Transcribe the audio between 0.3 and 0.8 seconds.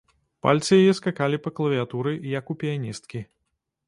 Пальцы